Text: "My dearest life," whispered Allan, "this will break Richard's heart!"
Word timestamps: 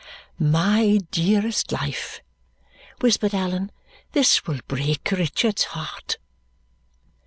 "My 0.39 0.97
dearest 1.11 1.71
life," 1.71 2.21
whispered 3.01 3.35
Allan, 3.35 3.71
"this 4.13 4.47
will 4.47 4.59
break 4.67 5.11
Richard's 5.11 5.65
heart!" 5.65 6.17